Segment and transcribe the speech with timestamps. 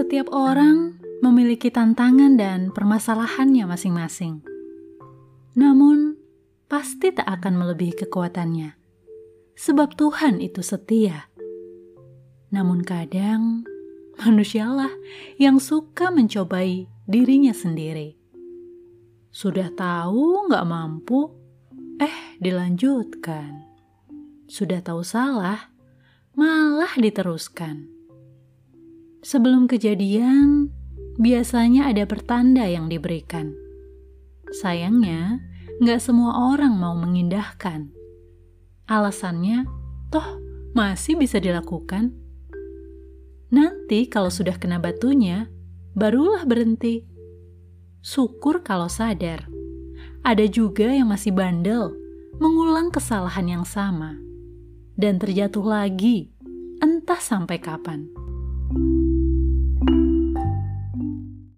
[0.00, 4.40] Setiap orang memiliki tantangan dan permasalahannya masing-masing.
[5.52, 6.16] Namun,
[6.72, 8.80] pasti tak akan melebihi kekuatannya,
[9.60, 11.28] sebab Tuhan itu setia.
[12.48, 13.68] Namun kadang,
[14.24, 14.88] manusialah
[15.36, 18.16] yang suka mencobai dirinya sendiri.
[19.28, 21.28] Sudah tahu nggak mampu,
[22.00, 23.68] eh dilanjutkan.
[24.48, 25.68] Sudah tahu salah,
[26.32, 27.99] malah diteruskan.
[29.20, 30.72] Sebelum kejadian,
[31.20, 33.52] biasanya ada pertanda yang diberikan.
[34.48, 35.44] Sayangnya,
[35.84, 37.92] nggak semua orang mau mengindahkan.
[38.88, 39.68] Alasannya,
[40.08, 40.40] toh
[40.72, 42.16] masih bisa dilakukan.
[43.52, 45.52] Nanti kalau sudah kena batunya,
[45.92, 47.04] barulah berhenti.
[48.00, 49.44] Syukur kalau sadar.
[50.24, 51.92] Ada juga yang masih bandel,
[52.40, 54.16] mengulang kesalahan yang sama,
[54.96, 56.32] dan terjatuh lagi,
[56.80, 58.08] entah sampai kapan.
[58.70, 59.09] thank you